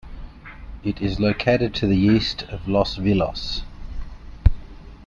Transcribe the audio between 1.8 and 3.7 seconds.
the east of Los Vilos.